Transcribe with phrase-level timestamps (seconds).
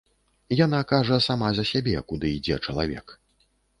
[0.59, 3.07] Яна кажа сама за сябе, куды ідзе чалавек.